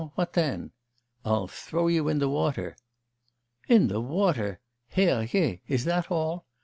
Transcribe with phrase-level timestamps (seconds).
[0.15, 0.71] What then'
[1.23, 2.75] 'I'll throw you in the water!'
[3.67, 4.59] 'In the water?
[4.87, 5.61] Herr Je!
[5.67, 6.47] Is that all?